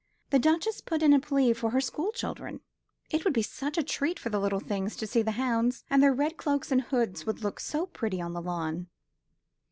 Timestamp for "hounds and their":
5.37-6.11